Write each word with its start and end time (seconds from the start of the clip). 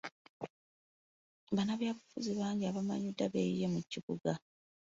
Bannabyabufuzi 1.55 2.31
bangi 2.39 2.63
abamanyiddwa 2.65 3.25
beeyiye 3.33 3.67
mu 3.73 3.81
kibuga. 3.91 4.31